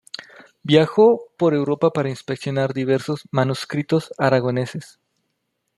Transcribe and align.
Viajó 0.63 1.27
por 1.37 1.53
Europa 1.53 1.91
para 1.93 2.09
inspeccionar 2.09 2.73
diversos 2.73 3.21
manuscritos 3.29 4.11
aragoneses. 4.17 4.99